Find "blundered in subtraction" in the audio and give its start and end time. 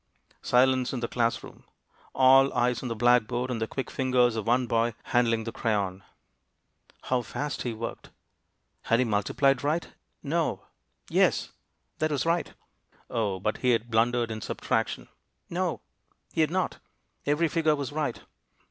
13.91-15.07